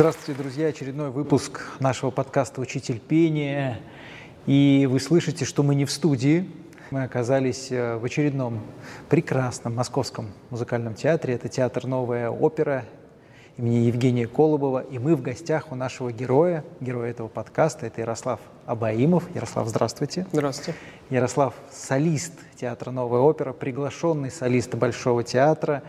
[0.00, 0.68] Здравствуйте, друзья!
[0.68, 3.78] Очередной выпуск нашего подкаста «Учитель пения».
[4.46, 6.48] И вы слышите, что мы не в студии.
[6.90, 8.62] Мы оказались э, в очередном
[9.10, 11.34] прекрасном московском музыкальном театре.
[11.34, 12.86] Это театр «Новая опера»
[13.58, 14.78] имени Евгения Колобова.
[14.78, 17.84] И мы в гостях у нашего героя, героя этого подкаста.
[17.84, 19.24] Это Ярослав Абаимов.
[19.34, 20.26] Ярослав, здравствуйте.
[20.32, 20.78] Здравствуйте.
[21.10, 25.82] Ярослав– солист театра «Новая опера», приглашенный солист Большого театра.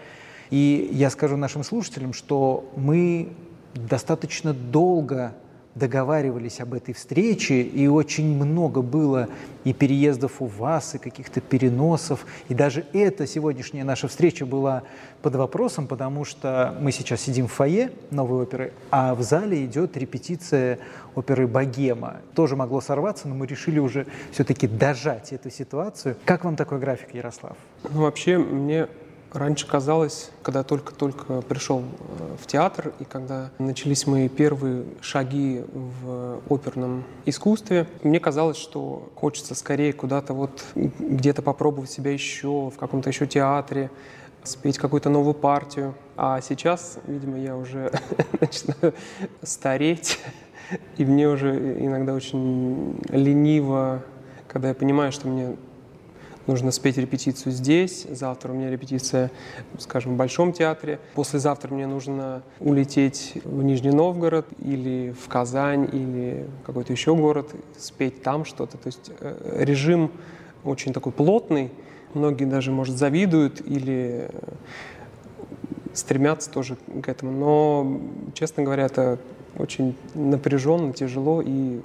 [0.49, 3.31] И я скажу нашим слушателям, что мы
[3.75, 5.33] достаточно долго
[5.75, 9.29] договаривались об этой встрече, и очень много было
[9.63, 12.25] и переездов у вас, и каких-то переносов.
[12.49, 14.83] И даже эта сегодняшняя наша встреча была
[15.21, 19.95] под вопросом, потому что мы сейчас сидим в фойе новой оперы, а в зале идет
[19.95, 20.79] репетиция
[21.15, 22.17] оперы «Богема».
[22.35, 26.17] Тоже могло сорваться, но мы решили уже все-таки дожать эту ситуацию.
[26.25, 27.55] Как вам такой график, Ярослав?
[27.89, 28.87] Ну, вообще, мне
[29.33, 36.41] Раньше казалось, когда только-только пришел э, в театр, и когда начались мои первые шаги в
[36.49, 43.09] оперном искусстве, мне казалось, что хочется скорее куда-то вот где-то попробовать себя еще, в каком-то
[43.09, 43.89] еще театре,
[44.43, 45.95] спеть какую-то новую партию.
[46.17, 47.89] А сейчас, видимо, я уже
[48.41, 48.93] начинаю
[49.43, 50.19] стареть,
[50.97, 54.03] и мне уже иногда очень лениво,
[54.49, 55.55] когда я понимаю, что мне
[56.47, 59.31] нужно спеть репетицию здесь, завтра у меня репетиция,
[59.77, 66.47] скажем, в Большом театре, послезавтра мне нужно улететь в Нижний Новгород или в Казань или
[66.65, 68.77] какой-то еще город, спеть там что-то.
[68.77, 70.11] То есть э, режим
[70.63, 71.71] очень такой плотный,
[72.13, 74.29] многие даже, может, завидуют или
[75.93, 77.31] стремятся тоже к этому.
[77.31, 78.01] Но,
[78.33, 79.19] честно говоря, это
[79.57, 81.81] очень напряженно, тяжело и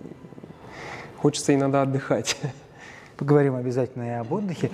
[1.17, 2.37] хочется иногда отдыхать.
[3.17, 4.71] Поговорим обязательно и об отдыхе.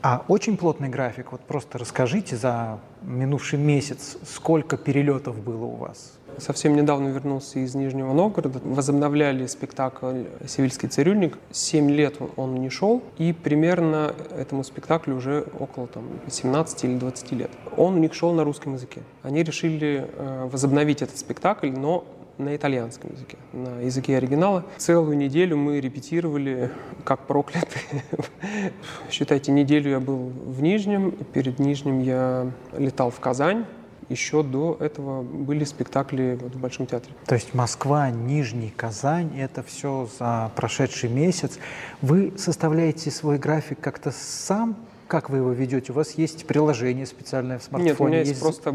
[0.00, 1.32] А очень плотный график.
[1.32, 6.12] Вот просто расскажите за минувший месяц, сколько перелетов было у вас?
[6.38, 8.60] Совсем недавно вернулся из Нижнего Новгорода.
[8.62, 11.36] Возобновляли спектакль «Севильский цирюльник».
[11.50, 17.32] Семь лет он не шел, и примерно этому спектаклю уже около там, 17 или 20
[17.32, 17.50] лет.
[17.76, 19.02] Он у них шел на русском языке.
[19.22, 22.04] Они решили э, возобновить этот спектакль, но
[22.38, 24.64] на итальянском языке, на языке оригинала.
[24.76, 26.70] Целую неделю мы репетировали
[27.04, 28.04] как проклятые.
[29.10, 33.64] Считайте, неделю я был в Нижнем, перед Нижним я летал в Казань,
[34.08, 37.14] еще до этого были спектакли вот в Большом театре.
[37.26, 41.58] То есть Москва, Нижний, Казань– это все за прошедший месяц.
[42.00, 44.76] Вы составляете свой график как-то сам
[45.08, 45.92] как вы его ведете?
[45.92, 47.90] У вас есть приложение специальное в смартфоне?
[47.90, 48.74] Нет, у меня есть, есть просто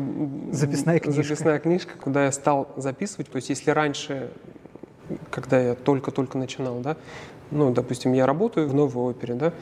[0.52, 1.24] записная книжка.
[1.24, 3.30] записная книжка, куда я стал записывать.
[3.30, 4.32] То есть если раньше,
[5.30, 6.98] когда я только-только начинал, да,
[7.52, 9.54] ну, допустим, я работаю в новой опере, да,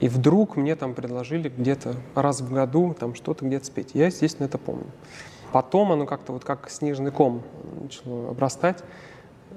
[0.00, 3.90] и вдруг мне там предложили где-то раз в году там что-то где-то спеть.
[3.94, 4.86] Я, естественно, это помню.
[5.52, 7.42] Потом оно как-то вот как снежный ком
[7.80, 8.82] начало обрастать.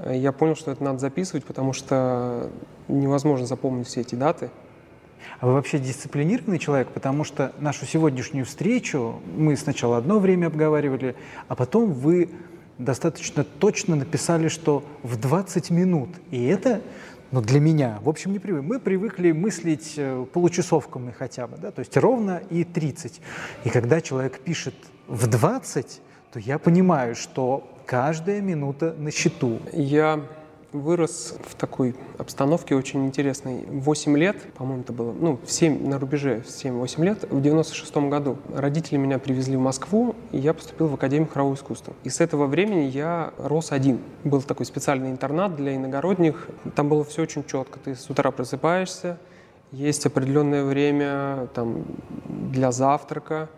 [0.07, 2.49] Я понял, что это надо записывать, потому что
[2.87, 4.49] невозможно запомнить все эти даты.
[5.39, 11.15] А вы вообще дисциплинированный человек, потому что нашу сегодняшнюю встречу мы сначала одно время обговаривали,
[11.47, 12.29] а потом вы
[12.77, 16.09] достаточно точно написали, что в 20 минут.
[16.31, 16.81] И это
[17.31, 18.63] ну, для меня, в общем, не привык.
[18.63, 23.21] Мы привыкли мыслить э, получасовками хотя бы, да, то есть ровно и 30.
[23.63, 24.75] И когда человек пишет
[25.07, 26.01] в 20,
[26.31, 29.59] то я понимаю, что каждая минута на счету.
[29.71, 30.21] Я
[30.73, 33.65] вырос в такой обстановке очень интересной.
[33.69, 38.37] Восемь лет, по-моему, это было, ну, в 7, на рубеже 7-8 лет, в 96 году
[38.53, 41.93] родители меня привезли в Москву, и я поступил в Академию хорового искусства.
[42.03, 43.99] И с этого времени я рос один.
[44.23, 46.49] Был такой специальный интернат для иногородних.
[46.75, 47.79] Там было все очень четко.
[47.79, 49.17] Ты с утра просыпаешься,
[49.71, 51.83] есть определенное время там,
[52.27, 53.49] для завтрака,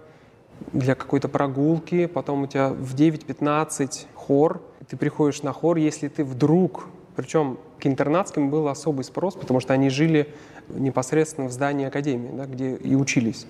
[0.71, 6.23] для какой-то прогулки, потом у тебя в 9.15 хор, ты приходишь на хор, если ты
[6.23, 10.33] вдруг причем к интернатским был особый спрос, потому что они жили
[10.69, 13.45] непосредственно в здании академии, да, где и учились.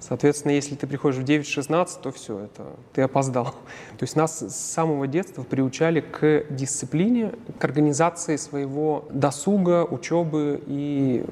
[0.00, 3.46] Соответственно, если ты приходишь в 9-16, то все, это ты опоздал.
[3.98, 11.24] То есть нас с самого детства приучали к дисциплине, к организации своего досуга, учебы и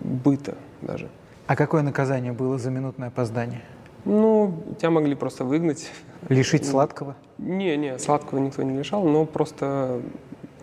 [0.00, 1.10] быта даже.
[1.46, 3.62] А какое наказание было за минутное опоздание?
[4.06, 5.90] Ну, тебя могли просто выгнать.
[6.28, 7.16] Лишить сладкого?
[7.38, 10.00] Не, не, сладкого никто не лишал, но просто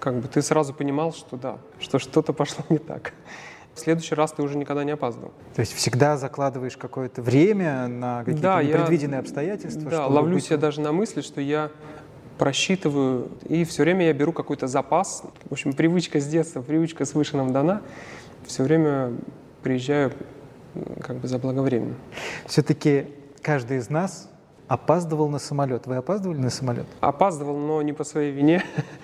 [0.01, 3.13] как бы ты сразу понимал, что да, что что-то пошло не так.
[3.73, 5.31] В следующий раз ты уже никогда не опаздывал.
[5.55, 9.89] То есть всегда закладываешь какое-то время на какие-то да, непредвиденные я, обстоятельства?
[9.89, 10.51] Да, ловлюсь быть...
[10.51, 11.71] я даже на мысли, что я
[12.37, 15.23] просчитываю, и все время я беру какой-то запас.
[15.47, 17.81] В общем, привычка с детства, привычка свыше нам дана.
[18.45, 19.13] Все время
[19.61, 20.11] приезжаю
[21.01, 21.95] как бы заблаговременно.
[22.47, 23.05] Все-таки
[23.41, 24.29] каждый из нас
[24.71, 25.85] опаздывал на самолет.
[25.85, 26.85] Вы опаздывали на самолет?
[27.01, 28.63] Опаздывал, но не по своей вине.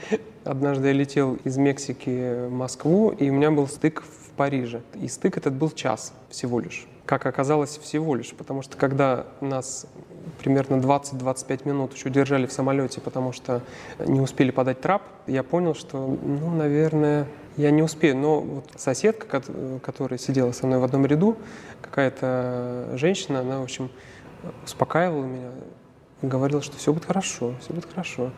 [0.46, 4.81] Однажды я летел из Мексики в Москву, и у меня был стык в Париже.
[4.96, 6.88] И стык этот был час всего лишь.
[7.06, 8.34] Как оказалось, всего лишь.
[8.34, 9.88] Потому что когда нас
[10.40, 13.62] примерно 20-25 минут еще держали в самолете, потому что
[14.00, 17.28] не успели подать трап, я понял, что, ну, наверное,
[17.58, 18.16] я не успею.
[18.16, 19.42] Но вот соседка,
[19.84, 21.36] которая сидела со мной в одном ряду,
[21.81, 23.90] какая-то женщина, она, в общем,
[24.63, 25.50] успокаивала меня,
[26.22, 28.31] говорила, что все будет хорошо, все будет хорошо.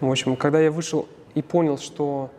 [0.00, 2.30] В общем, когда я вышел и понял, что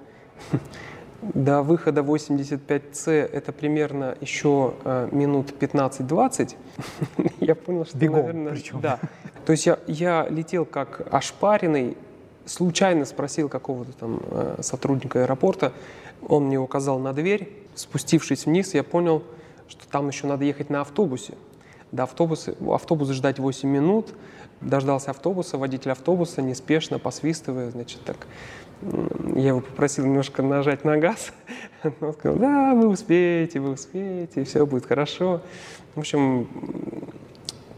[1.22, 6.56] до выхода 85C это примерно еще э, минут 15-20,
[7.40, 8.82] я понял, что, Бегом, наверное, причем.
[8.82, 9.00] да.
[9.46, 11.98] То есть я, я летел как ошпаренный,
[12.46, 15.72] случайно спросил какого-то там э, сотрудника аэропорта,
[16.28, 19.24] он мне указал на дверь, спустившись вниз, я понял,
[19.68, 21.34] что там еще надо ехать на автобусе.
[21.94, 24.16] До автобуса, автобуса ждать 8 минут,
[24.62, 28.26] дождался автобуса, водитель автобуса неспешно, посвистывая, значит, так,
[29.36, 31.32] я его попросил немножко нажать на газ,
[32.02, 35.42] он сказал, да, вы успеете, вы успеете, все будет хорошо.
[35.94, 36.48] В общем,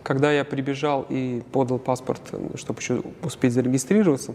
[0.01, 2.21] когда я прибежал и подал паспорт,
[2.55, 4.33] чтобы еще успеть зарегистрироваться,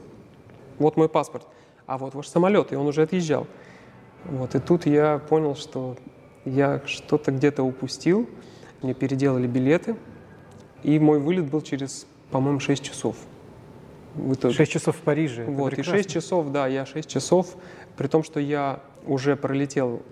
[0.78, 1.46] вот мой паспорт,
[1.86, 3.46] а вот ваш самолет, и он уже отъезжал.
[4.26, 5.96] Вот, и тут я понял, что
[6.44, 8.28] я что-то где-то упустил,
[8.82, 9.96] мне переделали билеты,
[10.82, 13.16] и мой вылет был через, по-моему, 6 часов.
[14.14, 14.54] В итоге.
[14.54, 15.44] 6 часов в Париже.
[15.44, 17.56] Вот, и 6 часов, да, я 6 часов,
[17.96, 20.02] при том, что я уже пролетел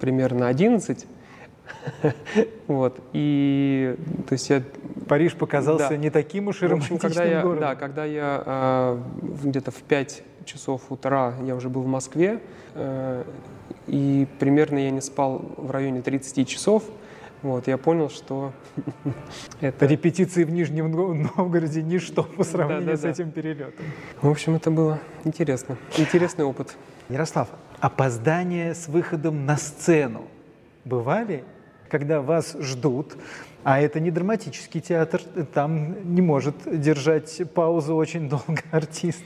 [0.00, 1.06] примерно 11,
[2.66, 3.96] вот, и,
[4.28, 4.62] то есть я...
[5.08, 5.96] Париж показался да.
[5.96, 7.60] не таким уж и романтичным когда я, городом.
[7.60, 9.00] Да, когда я э,
[9.44, 12.40] где-то в 5 часов утра я уже был в Москве,
[12.74, 13.24] э,
[13.86, 16.84] и примерно я не спал в районе 30 часов,
[17.42, 18.52] вот, я понял, что
[19.60, 19.86] это...
[19.86, 23.10] Репетиции в Нижнем Новгороде ничто по сравнению да, да, с да.
[23.10, 23.84] этим перелетом.
[24.20, 25.76] В общем, это было интересно.
[25.96, 26.76] Интересный опыт.
[27.08, 27.48] Ярослав,
[27.80, 30.26] опоздание с выходом на сцену
[30.84, 31.44] бывали,
[31.88, 33.16] когда вас ждут,
[33.62, 35.20] а это не драматический театр,
[35.54, 39.24] там не может держать паузу очень долго артист.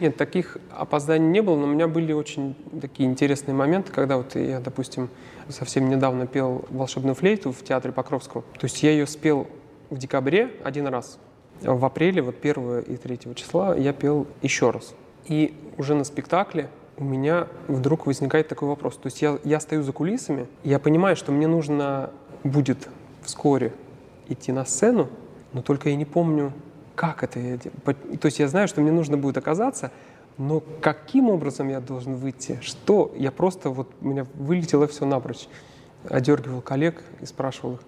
[0.00, 4.36] Нет, таких опозданий не было, но у меня были очень такие интересные моменты, когда вот
[4.36, 5.08] я, допустим,
[5.48, 8.42] совсем недавно пел волшебную флейту в театре Покровского.
[8.58, 9.48] То есть я ее спел
[9.90, 11.18] в декабре один раз.
[11.60, 14.94] В апреле, вот 1 и 3 числа, я пел еще раз.
[15.26, 18.96] И уже на спектакле у меня вдруг возникает такой вопрос.
[18.96, 22.10] То есть я, я стою за кулисами, я понимаю, что мне нужно
[22.44, 22.88] будет
[23.22, 23.72] вскоре
[24.28, 25.08] идти на сцену,
[25.52, 26.52] но только я не помню,
[26.98, 29.92] как это я То есть я знаю, что мне нужно будет оказаться,
[30.36, 32.58] но каким образом я должен выйти?
[32.60, 33.14] Что?
[33.16, 35.46] Я просто вот, у меня вылетело все напрочь.
[36.08, 37.80] Одергивал коллег и спрашивал их,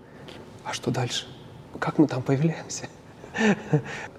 [0.64, 1.26] а что дальше?
[1.80, 2.88] Как мы там появляемся?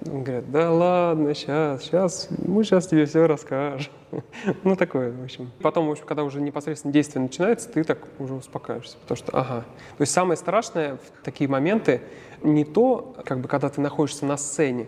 [0.05, 3.91] Он говорит, да ладно, сейчас, сейчас, мы сейчас тебе все расскажем.
[4.63, 5.51] Ну, такое, в общем.
[5.61, 9.65] Потом, в общем, когда уже непосредственно действие начинается, ты так уже успокаиваешься, потому что, ага.
[9.97, 12.01] То есть самое страшное в такие моменты
[12.43, 14.87] не то, как бы, когда ты находишься на сцене,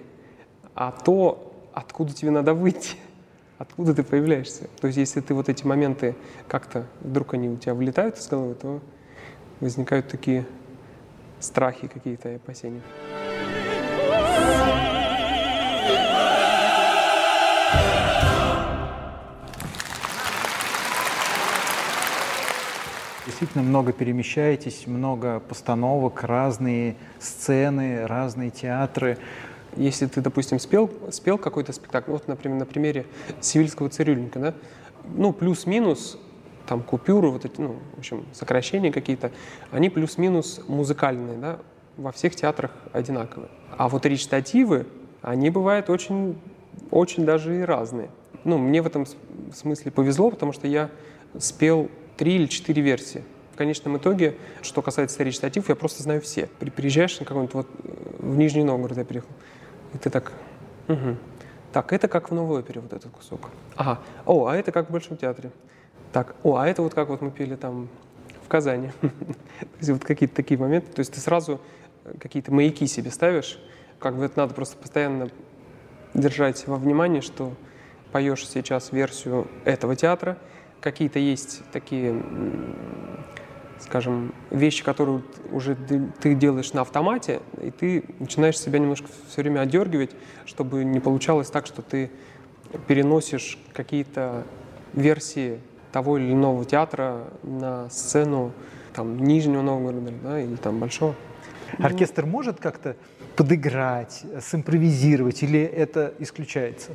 [0.76, 2.98] а то, откуда тебе надо выйти,
[3.58, 4.68] откуда ты появляешься.
[4.82, 6.16] То есть если ты вот эти моменты
[6.48, 8.82] как-то, вдруг они у тебя вылетают из головы, то
[9.60, 10.46] возникают такие
[11.40, 12.82] страхи какие-то и опасения.
[23.44, 29.18] Действительно много перемещаетесь, много постановок, разные сцены, разные театры.
[29.76, 33.06] Если ты, допустим, спел, спел какой-то спектакль, вот, например, на примере
[33.42, 34.54] «Сивильского цирюльника», да,
[35.14, 36.18] ну, плюс-минус,
[36.68, 39.34] там, купюры, вот эти, ну, в общем, сокращения какие-то,
[39.72, 41.60] они плюс-минус музыкальные, да,
[41.98, 43.50] во всех театрах одинаковые.
[43.78, 44.88] А вот речитативы,
[45.22, 46.40] они бывают очень,
[46.92, 48.10] очень даже и разные.
[48.46, 49.06] Ну, мне в этом
[49.54, 50.90] смысле повезло, потому что я
[51.38, 53.22] спел три или четыре версии.
[53.54, 56.48] В конечном итоге, что касается речитативов, я просто знаю все.
[56.76, 59.30] Приезжаешь на какой-нибудь вот э, в Нижний Новгород я приехал,
[59.94, 60.34] и ты так,
[60.88, 61.18] угу.
[61.72, 63.52] так, это как в новой опере вот этот кусок.
[63.76, 65.52] Ага, о, а это как в Большом театре.
[66.12, 67.90] Так, о, а это вот как вот мы пели там
[68.44, 68.90] в Казани.
[69.02, 70.92] То есть вот какие-то такие моменты.
[70.92, 71.62] То есть ты сразу
[72.06, 73.60] э, какие-то маяки себе ставишь,
[74.00, 75.30] как бы это надо просто постоянно
[76.16, 77.54] держать во внимании, что
[78.12, 80.38] поешь сейчас версию этого театра,
[80.82, 82.22] какие-то есть такие,
[83.84, 85.22] скажем, вещи, которые
[85.52, 90.12] уже ты делаешь на автомате, и ты начинаешь себя немножко все время отдергивать,
[90.46, 92.10] чтобы не получалось так, что ты
[92.88, 94.44] переносишь какие-то
[94.94, 95.60] версии
[95.92, 98.52] того или иного театра на сцену
[98.94, 101.16] там, Нижнего Новгорода да, или там Большого.
[101.78, 102.96] Оркестр может как-то
[103.36, 106.92] подыграть, симпровизировать, или это исключается?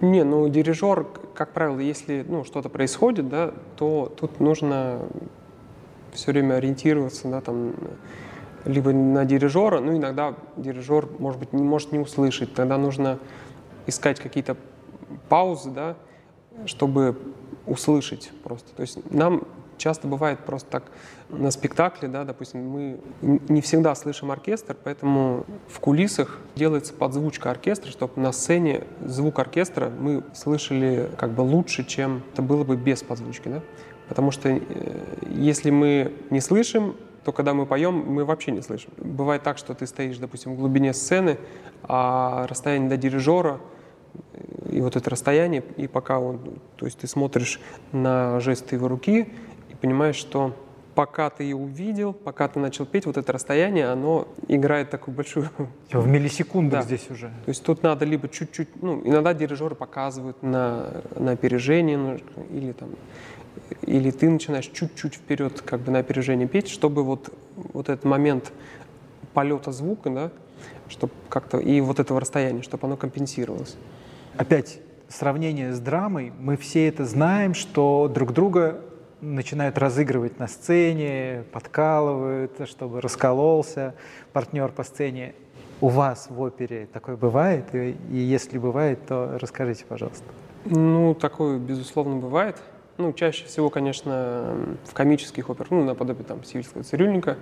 [0.00, 5.00] Не, ну дирижер, как правило, если ну, что-то происходит, да, то тут нужно
[6.16, 7.74] все время ориентироваться, да, там,
[8.64, 13.18] либо на дирижера, ну иногда дирижер, может быть, не может не услышать, тогда нужно
[13.86, 14.56] искать какие-то
[15.28, 15.96] паузы, да,
[16.64, 17.16] чтобы
[17.66, 18.74] услышать просто.
[18.74, 19.44] То есть нам
[19.78, 20.84] часто бывает просто так
[21.28, 27.90] на спектакле, да, допустим, мы не всегда слышим оркестр, поэтому в кулисах делается подзвучка оркестра,
[27.90, 33.02] чтобы на сцене звук оркестра мы слышали как бы лучше, чем это было бы без
[33.02, 33.62] подзвучки, да.
[34.08, 34.60] Потому что э,
[35.30, 38.90] если мы не слышим, то когда мы поем, мы вообще не слышим.
[38.98, 41.38] Бывает так, что ты стоишь, допустим, в глубине сцены,
[41.82, 43.60] а расстояние до дирижера
[44.70, 46.38] и вот это расстояние, и пока он,
[46.76, 47.60] то есть ты смотришь
[47.92, 49.28] на жесты его руки
[49.70, 50.54] и понимаешь, что
[50.94, 55.50] пока ты ее увидел, пока ты начал петь, вот это расстояние, оно играет такую большую...
[55.92, 56.86] В миллисекундах да.
[56.86, 57.26] здесь уже.
[57.26, 62.18] То есть тут надо либо чуть-чуть, ну, иногда дирижеры показывают на, на опережение, ну,
[62.50, 62.90] или там,
[63.82, 68.52] или ты начинаешь чуть-чуть вперед, как бы на опережение петь, чтобы вот, вот этот момент
[69.34, 70.30] полета звука, да,
[70.88, 73.76] чтобы как-то, и вот этого расстояния, чтобы оно компенсировалось.
[74.36, 78.80] Опять сравнение с драмой, мы все это знаем, что друг друга
[79.20, 83.94] начинают разыгрывать на сцене, подкалывают, чтобы раскололся
[84.32, 85.34] партнер по сцене.
[85.80, 87.74] У вас в опере такое бывает?
[87.74, 90.24] И, и если бывает, то расскажите, пожалуйста.
[90.64, 92.56] Ну, такое, безусловно, бывает.
[92.98, 97.36] Ну, чаще всего, конечно, в комических операх, ну, наподобие там «Сивильского цирюльника»,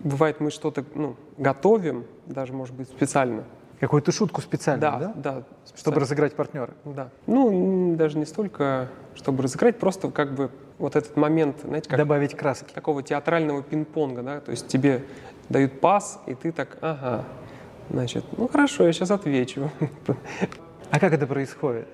[0.00, 3.44] бывает, мы что-то ну, готовим, даже, может быть, специально.
[3.80, 4.98] Какую-то шутку специально, да?
[4.98, 5.30] Да, да.
[5.64, 5.76] Специально.
[5.76, 6.70] Чтобы разыграть партнера?
[6.84, 7.10] Да.
[7.26, 11.98] Ну, даже не столько, чтобы разыграть, просто как бы вот этот момент, знаете, как...
[11.98, 12.72] Добавить краски.
[12.72, 15.04] Такого театрального пинг-понга, да, то есть тебе
[15.48, 17.24] дают пас, и ты так, ага,
[17.90, 19.70] значит, ну хорошо, я сейчас отвечу.
[20.90, 21.88] А как это происходит?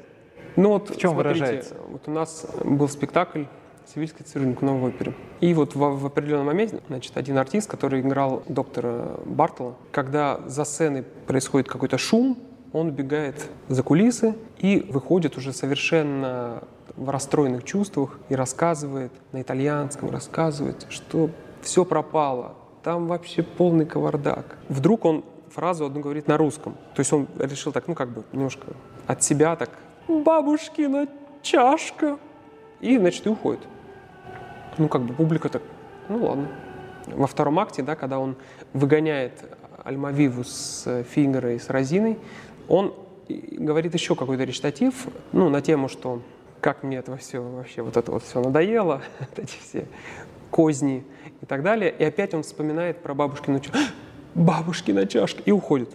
[0.60, 1.74] Ну вот, в чем смотрите, выражается?
[1.88, 3.44] Вот у нас был спектакль
[3.86, 5.14] «Сивильский цирюльник» в новой опере.
[5.40, 10.64] И вот в, в определенном моменте, значит, один артист, который играл доктора Бартла, когда за
[10.64, 12.36] сценой происходит какой-то шум,
[12.74, 16.62] он убегает за кулисы и выходит уже совершенно
[16.94, 21.30] в расстроенных чувствах и рассказывает на итальянском, рассказывает, что
[21.62, 24.58] все пропало, там вообще полный кавардак.
[24.68, 26.74] Вдруг он фразу одну говорит на русском.
[26.94, 28.66] То есть он решил так, ну как бы немножко
[29.06, 29.70] от себя так
[30.10, 31.06] «бабушкина
[31.42, 32.18] чашка».
[32.80, 33.60] И, значит, и уходит.
[34.78, 35.62] Ну, как бы публика так,
[36.08, 36.48] ну ладно.
[37.06, 38.36] Во втором акте, да, когда он
[38.72, 39.44] выгоняет
[39.84, 42.18] Альмавиву с Фингера и с Розиной,
[42.68, 42.94] он
[43.28, 46.22] говорит еще какой-то речитатив, ну, на тему, что
[46.60, 49.02] как мне это все вообще, вот это вот все надоело,
[49.36, 49.86] эти все
[50.50, 51.04] козни
[51.40, 51.94] и так далее.
[51.96, 53.78] И опять он вспоминает про бабушкину чашку.
[54.34, 55.42] Бабушкина чашка!
[55.44, 55.90] И уходит.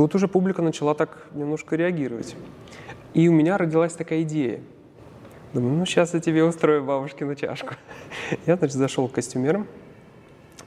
[0.00, 2.34] Тут уже публика начала так немножко реагировать.
[3.12, 4.62] И у меня родилась такая идея.
[5.52, 7.74] Думаю, ну сейчас я тебе устрою бабушкину чашку.
[8.46, 9.66] Я, значит, зашел к костюмерам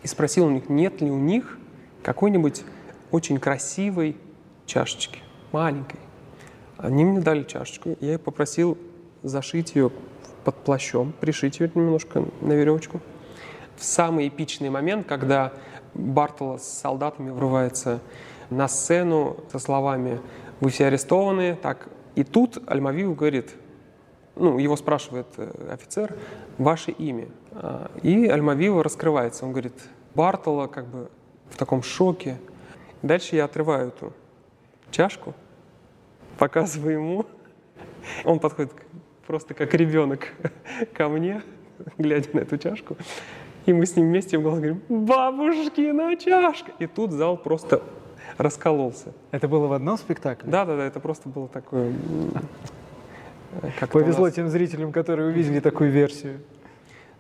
[0.04, 1.58] и спросил у них, нет ли у них
[2.04, 2.64] какой-нибудь
[3.10, 4.18] очень красивой
[4.68, 5.18] чашечки,
[5.52, 6.00] маленькой.
[6.78, 8.78] Они мне дали чашечку, я их попросил
[9.24, 9.92] зашить ее
[10.44, 13.02] под плащом, пришить ее немножко на веревочку.
[13.78, 15.54] В самый эпичный момент, когда
[15.96, 18.00] Бартола с солдатами врывается
[18.54, 20.22] на сцену со словами
[20.60, 23.56] «Вы все арестованы», так, и тут Альмавиев говорит,
[24.36, 26.16] ну, его спрашивает э, офицер,
[26.58, 27.28] ваше имя.
[27.52, 29.74] А, и Альмавива раскрывается, он говорит,
[30.16, 31.10] Бартола как бы
[31.50, 32.38] в таком шоке.
[33.02, 34.14] Дальше я отрываю эту
[34.92, 35.34] чашку,
[36.38, 37.26] показываю ему.
[38.26, 38.72] Он подходит
[39.28, 40.34] просто как ребенок
[40.94, 41.42] ко мне,
[41.98, 42.98] глядя на эту чашку.
[43.66, 47.82] И мы с ним вместе в голос говорим «Бабушкина чашка!» И тут зал просто
[48.38, 49.14] раскололся.
[49.32, 50.50] Это было в одном спектакле?
[50.50, 51.94] Да, да, да, это просто было такое...
[53.80, 54.34] Как Повезло нас...
[54.34, 56.40] тем зрителям, которые увидели такую версию.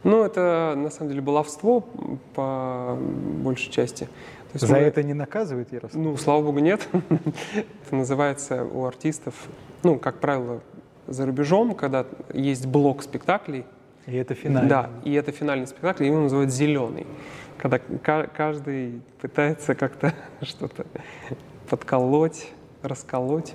[0.04, 1.82] Ну, это на самом деле баловство
[2.34, 4.06] по большей части.
[4.06, 4.80] То есть За мы...
[4.80, 6.04] это не наказывают Ярослав?
[6.04, 6.88] Ну, слава богу, нет.
[7.56, 9.34] это называется у артистов,
[9.84, 10.62] ну, как правило,
[11.08, 13.66] за рубежом, когда есть блок спектаклей.
[14.06, 14.70] И это финальный.
[14.70, 17.08] Да, и это финальный спектакль, его называют «зеленый».
[17.58, 20.86] Когда каждый пытается как-то что-то
[21.70, 23.54] подколоть, расколоть.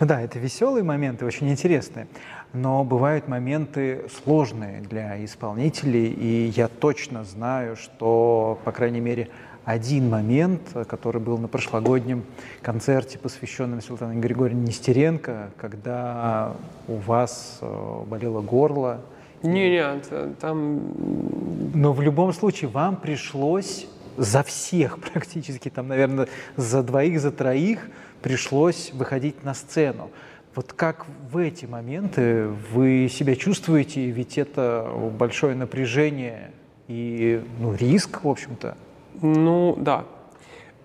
[0.00, 2.06] Ну да, это веселые моменты, очень интересные.
[2.52, 9.30] Но бывают моменты сложные для исполнителей, и я точно знаю, что, по крайней мере,
[9.64, 12.24] один момент, который был на прошлогоднем
[12.62, 16.54] концерте, посвященном Светлане Григорьевне Нестеренко, когда
[16.88, 19.00] у вас э, болело горло.
[19.42, 20.08] Не, нет,
[20.40, 20.80] там...
[21.74, 23.86] Но в любом случае вам пришлось
[24.16, 27.88] за всех практически, там, наверное, за двоих, за троих
[28.20, 30.10] пришлось выходить на сцену.
[30.54, 34.10] Вот как в эти моменты вы себя чувствуете?
[34.10, 34.86] Ведь это
[35.18, 36.50] большое напряжение
[36.88, 38.76] и ну, риск, в общем-то.
[39.22, 40.04] Ну, да.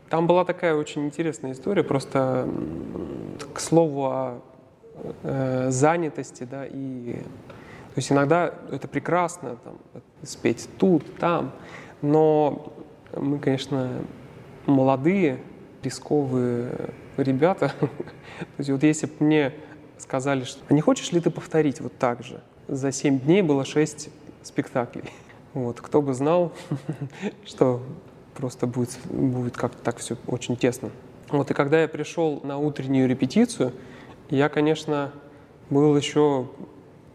[0.10, 2.48] Там была такая очень интересная история, просто
[3.54, 4.42] к слову о
[5.24, 7.18] э, занятости, да, и
[7.98, 9.80] то есть иногда это прекрасно, там,
[10.22, 11.52] спеть тут, там,
[12.04, 12.72] но
[13.12, 14.04] мы, конечно,
[14.68, 15.40] молодые,
[15.82, 17.74] рисковые ребята.
[17.80, 19.54] То есть вот если бы мне
[19.98, 22.44] сказали, что а не хочешь ли ты повторить вот так же?
[22.68, 24.12] За семь дней было шесть
[24.44, 25.06] спектаклей.
[25.56, 26.54] Вот, кто бы знал,
[27.48, 27.82] что
[28.36, 30.92] просто будет, будет как-то так все очень тесно.
[31.30, 33.74] Вот, и когда я пришел на утреннюю репетицию,
[34.30, 35.14] я, конечно,
[35.72, 36.48] был еще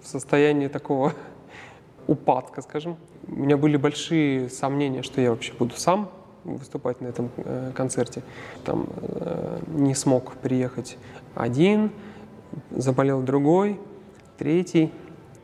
[0.02, 1.12] в состоянии такого
[2.06, 2.96] упадка, скажем.
[3.28, 6.10] У меня были большие сомнения, что я вообще буду сам
[6.44, 8.22] выступать на этом э, концерте.
[8.64, 10.98] Там э, не смог приехать
[11.34, 11.92] один,
[12.70, 13.78] заболел другой,
[14.38, 14.92] третий.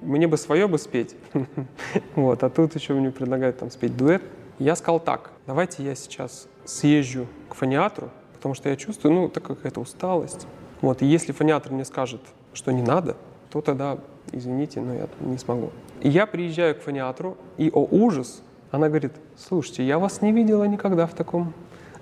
[0.01, 1.15] Мне бы свое бы спеть.
[2.15, 4.23] вот, а тут еще мне предлагают там спеть дуэт.
[4.59, 9.45] Я сказал так, давайте я сейчас съезжу к фониатру, потому что я чувствую, ну, так
[9.45, 10.47] какая-то усталость.
[10.81, 12.21] Вот, и если фониатр мне скажет,
[12.53, 13.17] что не надо,
[13.51, 13.99] то тогда,
[14.33, 15.71] извините, но я не смогу.
[16.01, 20.65] И я приезжаю к фониатру, и, о ужас, она говорит, слушайте, я вас не видела
[20.65, 21.55] никогда в таком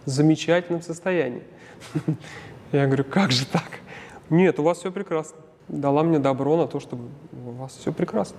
[0.04, 1.42] замечательном состоянии.
[2.72, 3.80] Я говорю, как же так?
[4.30, 5.38] Нет, у вас все прекрасно.
[5.68, 7.04] Дала мне добро на то, чтобы
[7.46, 8.36] у вас все прекрасно.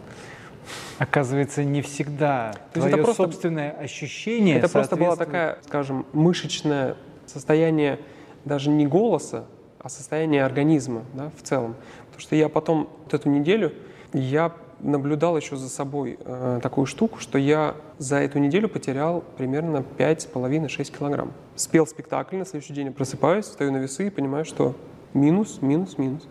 [0.98, 6.96] Оказывается, не всегда То твое это просто, собственное ощущение Это просто была такая, скажем, мышечное
[7.26, 8.00] состояние
[8.44, 9.46] даже не голоса,
[9.80, 11.76] а состояние организма да, в целом.
[12.18, 13.74] Потому что я потом вот эту неделю,
[14.12, 19.84] я наблюдал еще за собой э, такую штуку, что я за эту неделю потерял примерно
[20.00, 21.32] 5,5-6 килограмм.
[21.56, 24.76] Спел спектакль, на следующий день я просыпаюсь, стою на весы и понимаю, что
[25.14, 26.28] минус, минус, минус.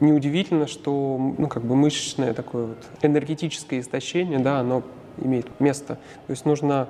[0.00, 4.82] Неудивительно, что ну, как бы мышечное такое вот энергетическое истощение, да, оно
[5.16, 5.94] имеет место.
[6.26, 6.86] То есть нужно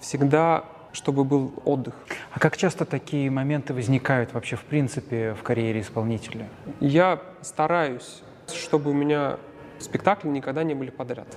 [0.00, 1.94] всегда чтобы был отдых.
[2.32, 6.48] А как часто такие моменты возникают вообще в принципе в карьере исполнителя?
[6.80, 9.38] Я стараюсь, чтобы у меня
[9.78, 11.28] спектакли никогда не были подряд.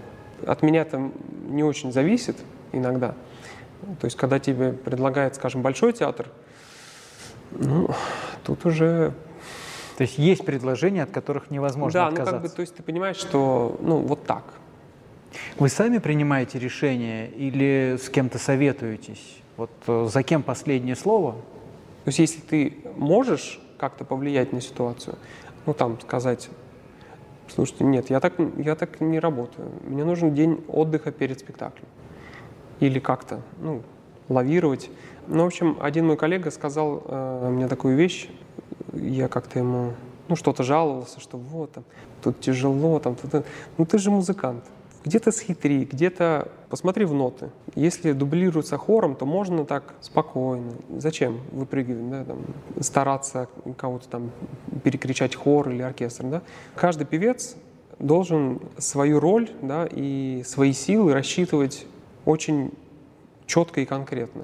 [0.46, 1.12] От меня это
[1.48, 2.38] не очень зависит
[2.72, 3.16] иногда.
[4.00, 6.28] То есть, когда тебе предлагают, скажем, большой театр,
[7.52, 7.90] ну,
[8.44, 9.14] тут уже...
[9.98, 12.32] То есть есть предложения, от которых невозможно да, отказаться?
[12.32, 14.44] Да, ну как бы, то есть ты понимаешь, что, ну, вот так.
[15.60, 19.43] Вы сами принимаете решения или с кем-то советуетесь?
[19.58, 21.34] Вот э, за кем последнее слово?
[22.04, 25.18] То есть если ты можешь как-то повлиять на ситуацию,
[25.66, 26.50] ну там сказать,
[27.48, 31.88] слушайте, нет, я так, я так не работаю, мне нужен день отдыха перед спектаклем.
[32.80, 33.84] Или как-то, ну,
[34.30, 34.90] лавировать.
[35.28, 38.30] Ну, в общем, один мой коллега сказал э, мне такую вещь,
[38.94, 39.94] я как-то ему,
[40.28, 41.84] ну, что-то жаловался, что вот, там,
[42.22, 43.46] тут тяжело, там, тут,
[43.78, 44.66] ну, ты же музыкант,
[45.04, 47.50] где-то схитри, где-то посмотри в ноты.
[47.76, 50.72] Если дублируется хором, то можно так спокойно.
[50.98, 52.40] Зачем выпрыгивать, да, там,
[52.80, 54.32] стараться кого-то там
[54.84, 56.42] перекричать хор или оркестр, да?
[56.76, 57.56] Каждый певец
[58.00, 61.86] должен свою роль, да, и свои силы рассчитывать
[62.26, 62.72] очень
[63.46, 64.44] четко и конкретно.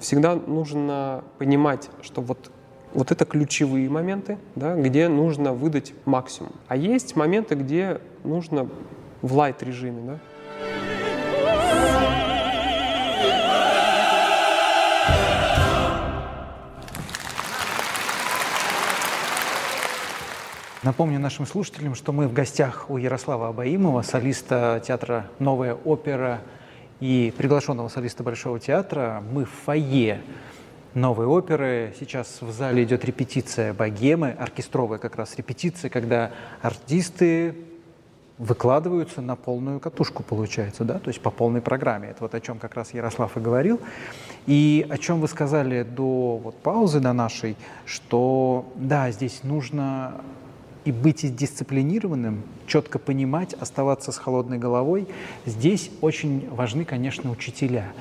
[0.00, 2.50] Всегда нужно понимать, что вот
[2.92, 6.52] вот это ключевые моменты, да, где нужно выдать максимум.
[6.66, 8.68] А есть моменты, где нужно
[9.22, 10.18] в лайт режиме, да?
[20.82, 26.40] Напомню нашим слушателям, что мы в гостях у Ярослава Абаимова, солиста театра «Новая опера»
[27.00, 29.22] и приглашенного солиста Большого театра.
[29.30, 30.22] Мы в фойе
[30.94, 31.94] новой оперы.
[32.00, 36.30] Сейчас в зале идет репетиция богемы, оркестровая как раз репетиция, когда
[36.62, 37.54] артисты
[38.40, 42.08] выкладываются на полную катушку, получается, да, то есть по полной программе.
[42.08, 43.78] Это вот о чем как раз Ярослав и говорил.
[44.46, 50.22] И о чем вы сказали до вот паузы до нашей, что да, здесь нужно
[50.86, 55.06] и быть дисциплинированным, четко понимать, оставаться с холодной головой.
[55.44, 57.92] Здесь очень важны, конечно, учителя.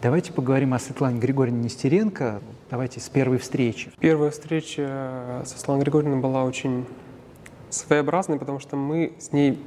[0.00, 2.40] Давайте поговорим о Светлане Григорьевне Нестеренко.
[2.70, 3.90] Давайте с первой встречи.
[3.98, 6.86] Первая встреча со Светланой Григорьевной была очень
[7.68, 9.58] своеобразной, потому что мы с ней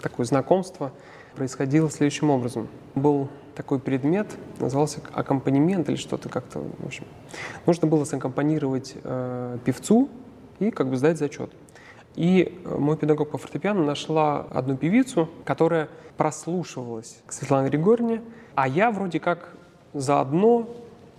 [0.00, 0.92] такое знакомство
[1.36, 2.68] происходило следующим образом.
[2.94, 4.26] Был такой предмет,
[4.58, 7.04] назывался аккомпанемент или что-то как-то, в общем.
[7.66, 10.08] Нужно было саккомпанировать э, певцу
[10.58, 11.50] и как бы сдать зачет.
[12.16, 18.22] И э, мой педагог по фортепиано нашла одну певицу, которая прослушивалась к Светлане Григорьевне,
[18.54, 19.54] а я вроде как
[19.92, 20.68] заодно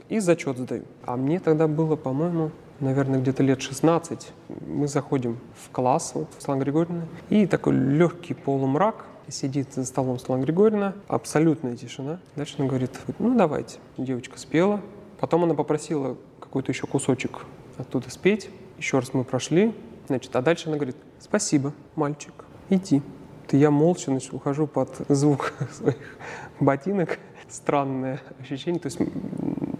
[0.09, 0.83] и зачет сдаю.
[1.05, 4.33] А мне тогда было, по-моему, наверное, где-то лет 16.
[4.67, 10.19] Мы заходим в класс, вот, в Светлана Григорьевна, и такой легкий полумрак, сидит за столом
[10.19, 12.19] Светлана Григорьевна, абсолютная тишина.
[12.35, 13.77] Дальше она говорит, ну давайте.
[13.97, 14.81] Девочка спела,
[15.19, 17.45] потом она попросила какой-то еще кусочек
[17.77, 18.49] оттуда спеть.
[18.77, 19.73] Еще раз мы прошли,
[20.07, 22.33] значит, а дальше она говорит, спасибо, мальчик,
[22.69, 23.01] иди.
[23.47, 26.17] То я молча значит, ухожу под звук своих
[26.59, 27.19] ботинок.
[27.49, 28.79] Странное ощущение.
[28.79, 28.99] То есть,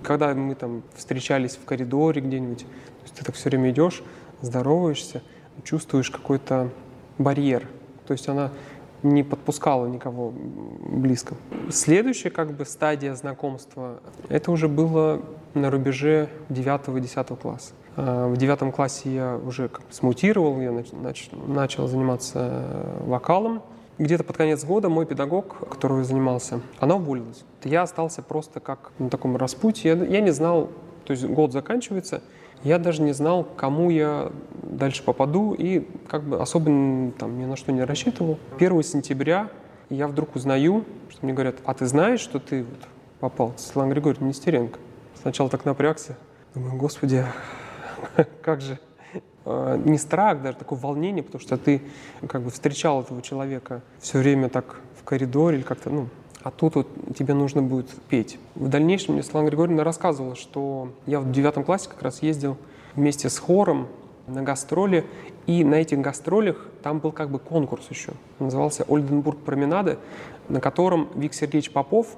[0.03, 4.03] когда мы там встречались в коридоре где-нибудь, то есть ты так все время идешь,
[4.41, 5.21] здороваешься,
[5.63, 6.69] чувствуешь какой-то
[7.17, 7.67] барьер.
[8.07, 8.51] То есть она
[9.03, 11.35] не подпускала никого близко.
[11.69, 15.21] Следующая как бы стадия знакомства, это уже было
[15.53, 17.73] на рубеже 9-10 класса.
[17.95, 23.63] А, в девятом классе я уже как смутировал, я нач, начал заниматься вокалом.
[24.01, 27.43] Где-то под конец года мой педагог, который занимался, она уволилась.
[27.63, 29.91] Я остался просто как на таком распутье.
[29.91, 30.71] Я, я не знал,
[31.05, 32.23] то есть год заканчивается,
[32.63, 34.31] я даже не знал, кому я
[34.63, 38.39] дальше попаду, и как бы особо там ни на что не рассчитывал.
[38.57, 39.49] 1 сентября
[39.91, 42.79] я вдруг узнаю, что мне говорят, а ты знаешь, что ты вот
[43.19, 43.53] попал?
[43.57, 44.79] Светлана Григорьевна Нестеренко.
[45.21, 46.17] Сначала так напрягся.
[46.55, 47.23] Думаю, господи,
[48.41, 48.90] как же а,
[49.45, 51.81] не страх, даже такое волнение, потому что ты
[52.27, 56.07] как бы встречал этого человека все время так в коридоре или как-то, ну,
[56.43, 58.39] а тут вот тебе нужно будет петь.
[58.55, 62.57] В дальнейшем мне Светлана Григорьевна рассказывала, что я в девятом классе как раз ездил
[62.95, 63.87] вместе с хором
[64.27, 65.05] на гастроли,
[65.47, 68.13] и на этих гастролях там был как бы конкурс еще.
[68.39, 69.97] Назывался «Ольденбург променады»,
[70.49, 72.15] на котором Вик Сергеевич Попов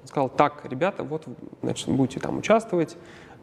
[0.00, 1.24] он сказал, так, ребята, вот,
[1.62, 2.96] значит, будете там участвовать.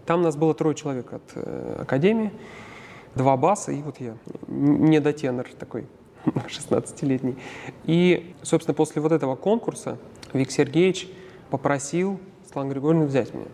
[0.06, 2.32] Там нас было трое человек от э, академии,
[3.15, 4.15] два баса и вот я,
[4.48, 5.88] недотенор такой.
[6.26, 7.38] 16-летний.
[7.86, 9.98] И, собственно, после вот этого конкурса
[10.34, 11.08] Вик Сергеевич
[11.50, 13.46] попросил Светлану Григорьевну взять меня.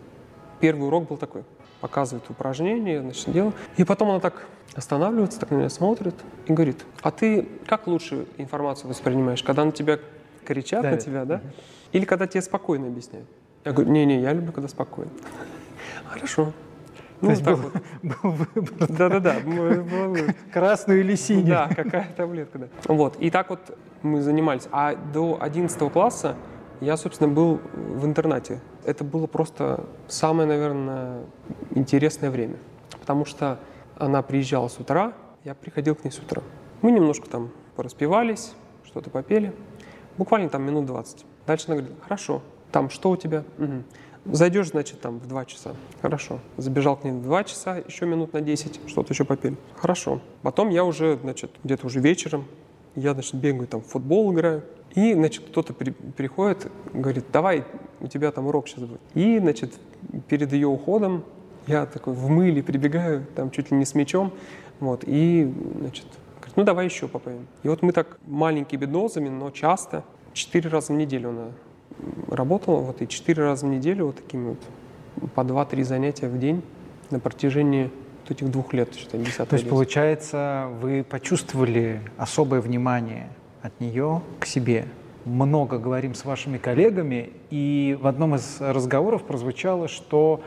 [0.60, 1.44] Первый урок был такой.
[1.80, 3.52] Показывает упражнение, значит, дело.
[3.76, 6.14] И потом она так останавливается, так на меня смотрит
[6.46, 9.42] и говорит, а ты как лучше информацию воспринимаешь?
[9.42, 9.98] Когда на тебя
[10.44, 11.42] кричат да, на тебя, да?
[11.92, 13.28] Или когда тебе спокойно объясняют?
[13.64, 15.10] Я говорю, не-не, я люблю, когда спокойно.
[16.06, 16.52] Хорошо.
[17.24, 17.72] Ну, То есть был, вот.
[18.02, 18.88] был выбор.
[18.88, 19.36] Да-да-да.
[20.52, 21.46] Красную или синюю.
[21.46, 22.66] Да, какая таблетка, да.
[22.86, 23.60] Вот, и так вот
[24.02, 24.68] мы занимались.
[24.70, 26.36] А до 11 класса
[26.80, 28.60] я, собственно, был в интернате.
[28.84, 31.22] Это было просто самое, наверное,
[31.70, 32.56] интересное время.
[33.00, 33.58] Потому что
[33.96, 36.42] она приезжала с утра, я приходил к ней с утра.
[36.82, 38.52] Мы немножко там пораспевались,
[38.84, 39.54] что-то попели.
[40.18, 41.24] Буквально там минут 20.
[41.46, 43.44] Дальше она говорит, хорошо, там что у тебя?
[43.58, 43.82] Угу.
[44.24, 45.74] Зайдешь, значит, там в 2 часа.
[46.00, 46.40] Хорошо.
[46.56, 49.56] Забежал к ней в 2 часа, еще минут на 10, что-то еще попили.
[49.76, 50.20] Хорошо.
[50.42, 52.46] Потом я уже, значит, где-то уже вечером,
[52.96, 54.62] я, значит, бегаю там в футбол играю.
[54.94, 57.64] И, значит, кто-то при, приходит, говорит, давай,
[58.00, 59.00] у тебя там урок сейчас будет.
[59.14, 59.74] И, значит,
[60.28, 61.24] перед ее уходом
[61.66, 64.32] я такой в мыле прибегаю, там чуть ли не с мячом,
[64.80, 66.06] вот, и, значит,
[66.36, 67.46] говорит, ну давай еще попоем.
[67.62, 71.48] И вот мы так маленькими дозами, но часто, четыре раза в неделю она
[72.30, 76.62] работала вот и четыре раза в неделю вот такими вот по два-три занятия в день
[77.10, 77.90] на протяжении
[78.22, 83.28] вот этих двух лет, считай, 10 То есть, получается, вы почувствовали особое внимание
[83.62, 84.86] от нее к себе.
[85.24, 90.42] Много говорим с вашими коллегами, и в одном из разговоров прозвучало, что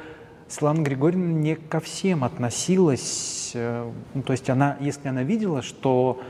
[0.48, 6.22] Светлана Григорьевна не ко всем относилась, э, ну, то есть она, если она видела, что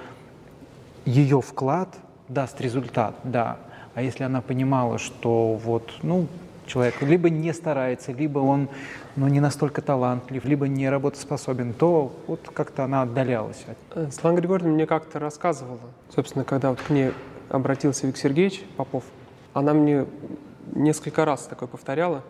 [1.05, 1.95] ее вклад
[2.27, 3.59] даст результат, да,
[3.97, 6.27] а если она понимала, что вот, ну,
[6.67, 8.69] человек либо не старается, либо он
[9.15, 13.65] ну, не настолько талантлив, либо не работоспособен, то вот как-то она отдалялась.
[13.95, 15.79] Э, Светлана Григорьевна мне как-то рассказывала,
[16.13, 17.11] собственно, когда вот к ней
[17.49, 19.03] обратился Виктор Сергеевич Попов,
[19.55, 20.05] она мне
[20.75, 22.21] несколько раз такое повторяла,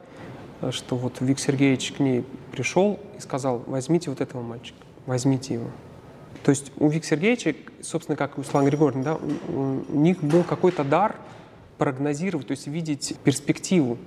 [0.62, 5.56] э, что вот Виктор Сергеевич к ней пришел и сказал, возьмите вот этого мальчика, возьмите
[5.56, 5.68] его.
[6.44, 9.16] То есть у Виктора Сергеевича, собственно, как и у Светланы Григорьевны, да,
[9.50, 11.18] у них был какой-то дар
[11.78, 13.98] прогнозировать, то есть видеть перспективу.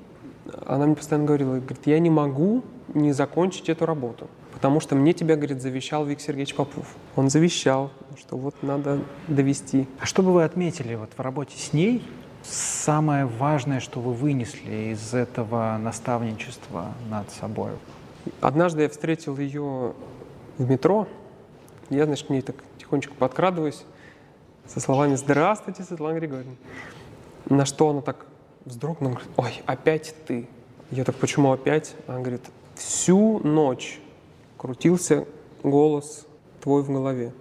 [0.66, 2.62] Она мне постоянно говорила, говорит, я не могу
[2.94, 6.96] не закончить эту работу, потому что мне тебя, говорит, завещал Виктор Сергеевич Попов.
[7.16, 9.86] Он завещал, что вот надо довести.
[10.00, 12.02] А что бы вы отметили вот в работе с ней,
[12.42, 17.72] самое важное, что вы вынесли из этого наставничества над собой?
[18.40, 19.94] Однажды я встретил ее
[20.58, 21.06] в метро,
[21.90, 23.84] я, значит, к ней так тихонечко подкрадываюсь
[24.66, 26.54] со словами «Здравствуйте, Светлана Григорьевна».
[27.50, 28.24] На что она так
[28.64, 30.48] вздрогнула, говорит, ой, опять ты.
[30.90, 31.94] Я так, почему опять?
[32.06, 32.42] Она говорит,
[32.76, 34.00] всю ночь
[34.56, 35.26] крутился
[35.62, 36.26] голос
[36.62, 37.34] твой в голове.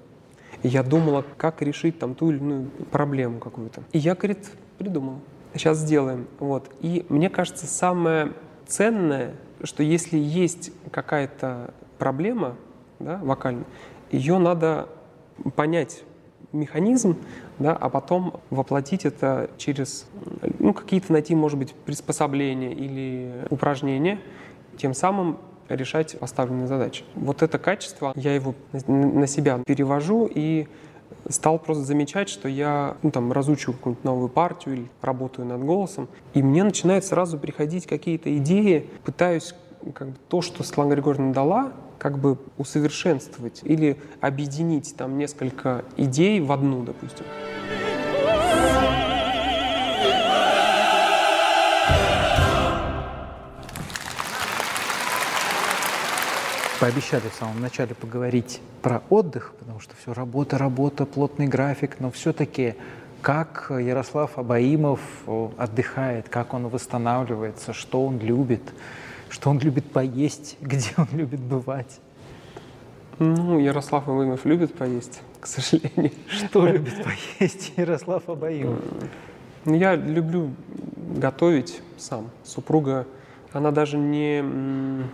[0.63, 3.83] И я думала, как решить там ту или иную проблему какую-то.
[3.93, 5.21] И я, говорит, придумал.
[5.53, 6.27] Сейчас сделаем.
[6.39, 6.69] Вот.
[6.81, 8.33] И мне кажется, самое
[8.67, 12.55] ценное что если есть какая-то проблема
[12.99, 13.65] да, вокальная,
[14.11, 14.87] ее надо
[15.55, 16.03] понять
[16.51, 17.17] механизм,
[17.59, 20.07] да, а потом воплотить это через
[20.59, 24.19] ну, какие-то найти, может быть, приспособления или упражнения,
[24.77, 27.03] тем самым решать поставленные задачи.
[27.15, 28.55] Вот это качество, я его
[28.87, 30.67] на себя перевожу и
[31.27, 36.07] стал просто замечать, что я ну, там, разучиваю какую-нибудь новую партию или работаю над голосом,
[36.33, 39.53] и мне начинают сразу приходить какие-то идеи, пытаюсь
[39.93, 46.39] как бы, то, что Светлана Григорьевна дала, как бы усовершенствовать или объединить там несколько идей
[46.39, 47.25] в одну, допустим.
[56.79, 62.09] Пообещали в самом начале поговорить про отдых, потому что все работа, работа, плотный график, но
[62.09, 62.75] все-таки
[63.21, 65.01] как Ярослав Абаимов
[65.57, 68.61] отдыхает, как он восстанавливается, что он любит,
[69.29, 71.99] что он любит поесть, где он любит бывать.
[73.19, 76.11] Ну, Ярослав Абаимов любит поесть, к сожалению.
[76.29, 78.79] Что любит поесть Ярослав Абаимов?
[79.65, 80.51] Ну, я люблю
[81.17, 82.29] готовить сам.
[82.43, 83.05] Супруга
[83.51, 84.41] она даже не...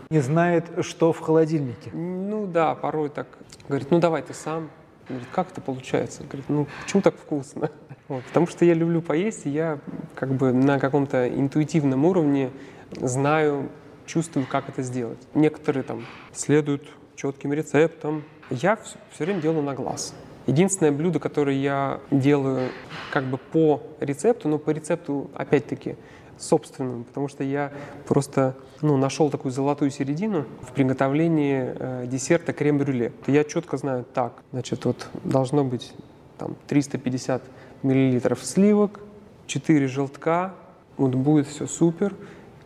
[0.09, 1.89] Не знает, что в холодильнике.
[1.93, 3.27] Ну да, порой так.
[3.67, 4.69] Говорит, ну давай ты сам.
[5.07, 6.23] Говорит, как это получается?
[6.23, 7.69] Говорит, ну почему так вкусно?
[8.07, 9.79] Вот, потому что я люблю поесть, и я
[10.15, 12.51] как бы на каком-то интуитивном уровне
[12.99, 13.69] знаю,
[14.05, 15.19] чувствую, как это сделать.
[15.33, 16.83] Некоторые там следуют
[17.15, 18.23] четким рецептам.
[18.49, 20.13] Я все, все время делаю на глаз.
[20.47, 22.69] Единственное блюдо, которое я делаю
[23.11, 25.95] как бы по рецепту, но по рецепту, опять-таки,
[26.37, 27.71] собственным, потому что я
[28.07, 33.13] просто ну, нашел такую золотую середину в приготовлении э, десерта крем-брюле.
[33.27, 35.93] Я четко знаю, так, значит, вот должно быть
[36.37, 37.41] там 350
[37.83, 38.99] миллилитров сливок,
[39.47, 40.53] 4 желтка,
[40.97, 42.13] вот будет все супер.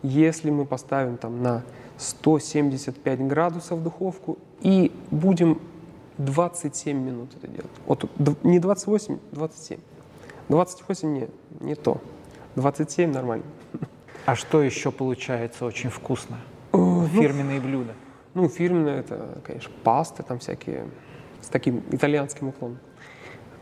[0.02, 1.62] Если мы поставим там на
[1.98, 5.60] 175 градусов духовку и будем
[6.18, 7.70] 27 минут это делать.
[7.86, 9.78] Вот не 28, 27.
[10.48, 11.28] 28 не,
[11.60, 12.00] не то.
[12.56, 13.44] 27 нормально.
[14.26, 16.38] А что еще получается очень вкусно?
[16.72, 17.94] Ну, Фирменные блюда.
[18.34, 20.86] Ну, фирменные это, конечно, пасты там всякие
[21.40, 22.78] с таким итальянским уклоном.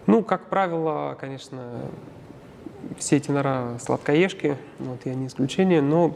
[0.07, 1.81] Ну, как правило, конечно,
[2.99, 6.11] все тенора сладкоежки, вот я не исключение, но,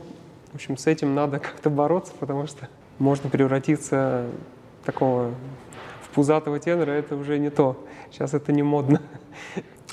[0.53, 4.27] в общем, с этим надо как-то бороться, потому что можно превратиться
[4.83, 5.33] в такого
[6.03, 7.77] в пузатого тенора, это уже не то.
[8.11, 9.01] Сейчас это не модно.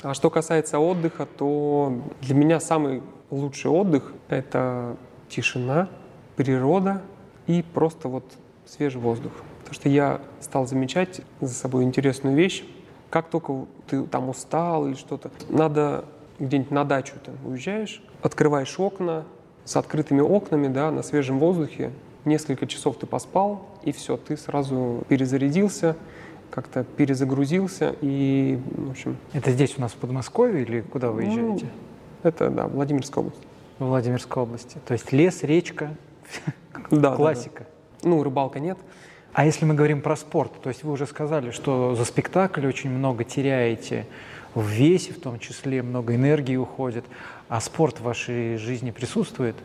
[0.02, 4.96] А что касается отдыха, то для меня самый лучший отдых— это
[5.28, 5.88] тишина,
[6.36, 7.02] природа
[7.46, 8.24] и просто вот
[8.66, 9.32] свежий воздух.
[9.60, 12.64] Потому что я стал замечать за собой интересную вещь.
[13.10, 16.04] Как только ты там устал или что-то, надо
[16.40, 19.24] где-нибудь на дачу ты уезжаешь, открываешь окна,
[19.64, 21.92] с открытыми окнами, да, на свежем воздухе,
[22.24, 25.96] несколько часов ты поспал, и все, ты сразу перезарядился,
[26.50, 29.16] как-то перезагрузился и, в общем...
[29.32, 31.66] Это здесь у нас в Подмосковье или куда вы езжаете?
[31.66, 33.42] Ну, это, да, Владимирская область.
[33.78, 34.78] В Владимирской области.
[34.86, 35.94] То есть лес, речка,
[36.90, 37.60] да, классика.
[37.60, 37.64] Да,
[38.02, 38.08] да.
[38.08, 38.78] Ну, рыбалка нет.
[39.32, 42.90] А если мы говорим про спорт, то есть вы уже сказали, что за спектакль очень
[42.90, 44.06] много теряете
[44.54, 47.04] в весе, в том числе много энергии уходит.
[47.48, 49.56] А спорт в вашей жизни присутствует?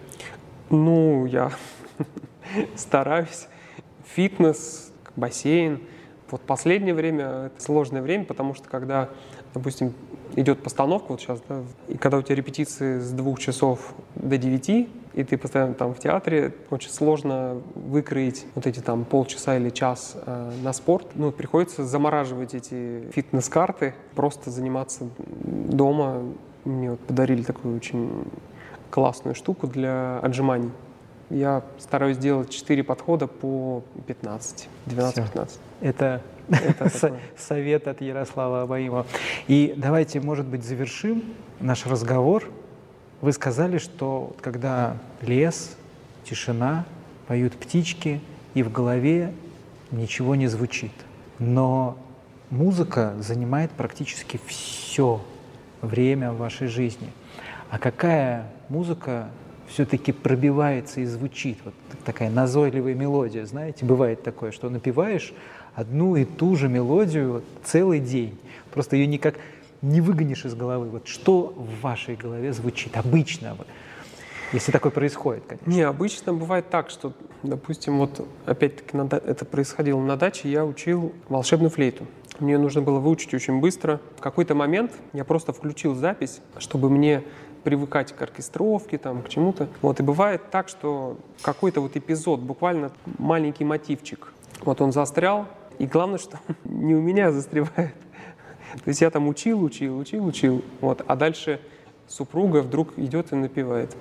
[0.69, 1.51] Ну, я
[2.75, 3.47] стараюсь.
[4.15, 5.81] Фитнес, бассейн–
[6.31, 9.09] вот последнее время это сложное время, потому что когда,
[9.53, 9.93] допустим,
[10.35, 14.89] идет постановка, вот сейчас, да, и когда у тебя репетиции с двух часов до девяти,
[15.15, 20.17] и ты постоянно там в театре, очень сложно выкроить вот эти там полчаса или час
[20.25, 21.07] э, на спорт.
[21.15, 26.21] Ну, приходится замораживать эти фитнес-карты, просто заниматься дома.
[26.65, 28.25] Мне вот подарили такую очень
[28.89, 30.71] классную штуку для отжиманий.
[31.29, 35.49] Я стараюсь делать 4 подхода по 15, 12-15.
[35.79, 36.91] Это, Это
[37.37, 39.05] совет от Ярослава Абаимова.
[39.47, 41.23] И давайте, может быть, завершим
[41.61, 42.43] наш разговор.
[43.25, 45.75] Вы сказали, что когда лес,
[46.25, 46.85] тишина,
[47.25, 48.21] поют птички,
[48.53, 49.33] и в голове
[49.89, 50.91] ничего не звучит.
[51.39, 51.97] Но
[52.51, 55.25] музыка занимает практически все
[55.81, 57.09] время в вашей жизни.
[57.71, 59.29] А какая музыка
[59.69, 61.57] все-таки пробивается и звучит.
[61.65, 61.73] Вот
[62.05, 65.33] такая назойливая мелодия, знаете, бывает такое, что напиваешь
[65.73, 68.37] одну и ту же мелодию целый день.
[68.69, 69.33] Просто ее никак
[69.85, 70.89] не выгонишь из головы.
[70.89, 73.55] Вот что в вашей голове звучит обычно?
[74.51, 75.69] Если такое происходит, конечно.
[75.69, 81.69] Не, обычно бывает так, что, допустим, вот опять-таки это происходило на даче, я учил волшебную
[81.69, 82.05] флейту.
[82.39, 84.01] Мне нужно было выучить очень быстро.
[84.17, 87.23] В какой-то момент я просто включил запись, чтобы мне
[87.63, 89.67] привыкать к оркестровке, там, к чему-то.
[89.81, 94.31] Вот, и бывает так, что какой-то вот эпизод, буквально маленький мотивчик,
[94.63, 95.47] вот он застрял,
[95.79, 97.93] и главное, что не у меня застревает.
[98.73, 101.59] То есть я там учил, учил, учил, учил, вот, а дальше
[102.07, 103.95] супруга вдруг идет и напевает.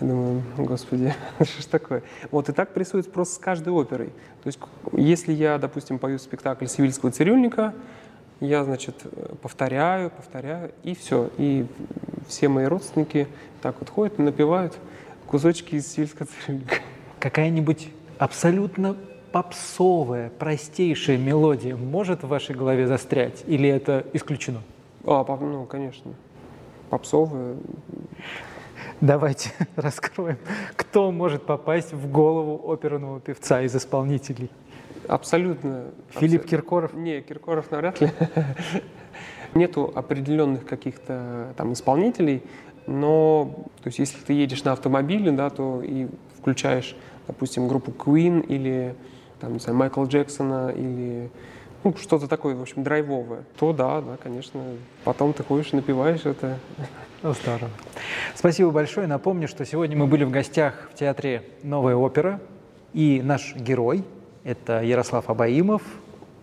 [0.00, 2.02] Я думаю, господи, что ж такое?
[2.30, 4.08] Вот и так происходит просто с каждой оперой.
[4.42, 4.58] То есть
[4.92, 7.74] если я, допустим, пою спектакль «Сивильского цирюльника»,
[8.40, 8.94] я, значит,
[9.40, 11.30] повторяю, повторяю, и все.
[11.38, 11.66] И
[12.28, 13.28] все мои родственники
[13.62, 14.76] так вот ходят и напевают
[15.26, 16.76] кусочки из «Сивильского цирюльника».
[17.18, 17.88] Какая-нибудь
[18.18, 18.96] абсолютно
[19.36, 23.44] попсовая, простейшая мелодия может в вашей голове застрять?
[23.46, 24.62] Или это исключено?
[25.04, 26.14] А, ну, конечно.
[26.88, 27.56] Попсовая.
[29.02, 30.38] Давайте раскроем,
[30.74, 34.50] кто может попасть в голову оперного певца из исполнителей.
[35.06, 35.84] Абсолютно.
[36.12, 36.48] Филипп абсолютно.
[36.48, 36.94] Киркоров?
[36.94, 38.10] Не, Киркоров навряд ли.
[39.54, 42.42] Нету определенных каких-то там исполнителей,
[42.86, 46.06] но то есть если ты едешь на автомобиле, да, то и
[46.38, 46.96] включаешь,
[47.26, 48.94] допустим, группу Queen или
[49.40, 51.30] там, не знаю, Майкла Джексона или
[51.84, 54.60] ну, что-то такое, в общем, драйвовое, то да, да, конечно,
[55.04, 56.58] потом ты ходишь напиваешь это.
[57.22, 57.70] Ну, здорово.
[58.34, 59.06] Спасибо большое.
[59.06, 62.40] Напомню, что сегодня мы были в гостях в театре «Новая опера»,
[62.92, 64.04] и наш герой–
[64.44, 65.82] это Ярослав Абаимов,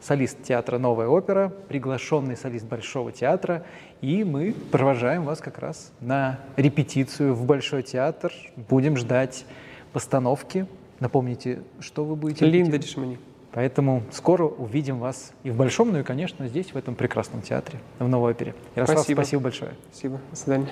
[0.02, 3.64] солист театра «Новая опера», приглашенный солист Большого театра,
[4.02, 8.32] и мы провожаем вас как раз на репетицию в Большой театр.
[8.56, 9.46] Будем ждать
[9.94, 10.68] постановки.
[11.04, 13.18] Напомните, что вы будете Линда Дешмани.
[13.52, 17.78] Поэтому скоро увидим вас и в Большом, ну и, конечно, здесь, в этом прекрасном театре,
[18.00, 18.56] в Новой опере.
[18.74, 19.72] Ярослав, спасибо, спасибо большое.
[19.92, 20.22] Спасибо.
[20.32, 20.68] До свидания.